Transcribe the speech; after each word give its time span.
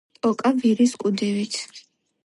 ვტოკავ 0.21 0.57
ვირის 0.63 0.97
კუდივით 1.05 1.63